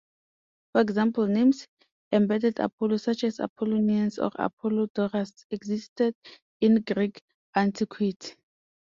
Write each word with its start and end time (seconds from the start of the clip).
For 0.71 0.81
example, 0.81 1.27
names 1.27 1.67
embedding 2.11 2.55
Apollo, 2.59 2.97
such 2.97 3.23
as 3.23 3.37
"Apollonios" 3.37 4.17
or 4.17 4.31
"Apollodorus", 4.33 5.45
existed 5.51 6.15
in 6.59 6.81
Greek 6.81 7.21
antiquity. 7.55 8.33